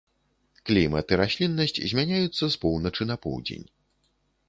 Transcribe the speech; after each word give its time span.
Клімат 0.69 1.05
і 1.17 1.19
расліннасць 1.21 1.79
змяняюцца 1.93 2.43
з 2.57 2.61
поўначы 2.67 3.11
на 3.15 3.23
поўдзень. 3.27 3.67